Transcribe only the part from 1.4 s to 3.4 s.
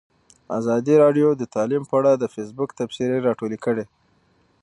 تعلیم په اړه د فیسبوک تبصرې